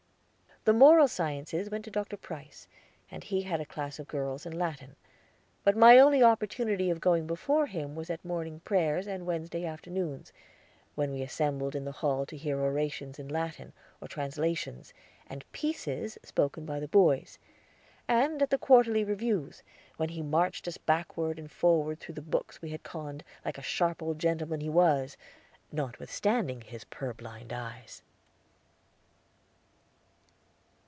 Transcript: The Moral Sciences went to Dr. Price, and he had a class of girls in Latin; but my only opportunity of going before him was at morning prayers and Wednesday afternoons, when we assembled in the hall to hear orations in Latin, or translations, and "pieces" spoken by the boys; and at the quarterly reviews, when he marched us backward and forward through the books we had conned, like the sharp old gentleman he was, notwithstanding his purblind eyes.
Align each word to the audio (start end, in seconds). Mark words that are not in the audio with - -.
The 0.63 0.73
Moral 0.73 1.07
Sciences 1.07 1.71
went 1.71 1.85
to 1.85 1.89
Dr. 1.89 2.17
Price, 2.17 2.67
and 3.09 3.23
he 3.23 3.41
had 3.41 3.59
a 3.59 3.65
class 3.65 3.97
of 3.97 4.07
girls 4.07 4.45
in 4.45 4.55
Latin; 4.55 4.95
but 5.63 5.75
my 5.75 5.97
only 5.97 6.21
opportunity 6.21 6.91
of 6.91 7.01
going 7.01 7.25
before 7.25 7.65
him 7.65 7.95
was 7.95 8.11
at 8.11 8.23
morning 8.23 8.59
prayers 8.59 9.07
and 9.07 9.25
Wednesday 9.25 9.65
afternoons, 9.65 10.31
when 10.93 11.09
we 11.11 11.23
assembled 11.23 11.73
in 11.73 11.83
the 11.83 11.91
hall 11.91 12.27
to 12.27 12.37
hear 12.37 12.59
orations 12.61 13.17
in 13.17 13.27
Latin, 13.27 13.73
or 13.99 14.07
translations, 14.07 14.93
and 15.25 15.51
"pieces" 15.51 16.19
spoken 16.21 16.63
by 16.63 16.79
the 16.79 16.87
boys; 16.87 17.39
and 18.07 18.39
at 18.43 18.51
the 18.51 18.59
quarterly 18.59 19.03
reviews, 19.03 19.63
when 19.97 20.09
he 20.09 20.21
marched 20.21 20.67
us 20.67 20.77
backward 20.77 21.39
and 21.39 21.51
forward 21.51 21.99
through 21.99 22.13
the 22.13 22.21
books 22.21 22.61
we 22.61 22.69
had 22.69 22.83
conned, 22.83 23.23
like 23.43 23.55
the 23.55 23.63
sharp 23.63 24.03
old 24.03 24.19
gentleman 24.19 24.59
he 24.61 24.69
was, 24.69 25.17
notwithstanding 25.71 26.61
his 26.61 26.83
purblind 26.83 27.51
eyes. 27.51 28.03